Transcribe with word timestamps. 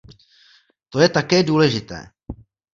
To 0.89 0.99
je 0.99 1.09
také 1.09 1.43
důležité. 1.43 2.11